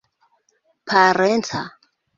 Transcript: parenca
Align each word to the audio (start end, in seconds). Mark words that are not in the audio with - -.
parenca 0.87 1.61